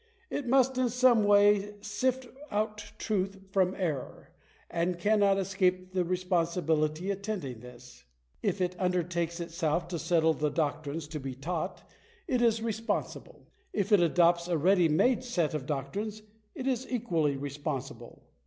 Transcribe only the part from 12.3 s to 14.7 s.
is responsible. If it adopts a